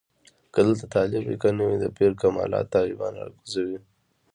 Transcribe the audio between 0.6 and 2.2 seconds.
دلته طالب وي که نه وي د پیر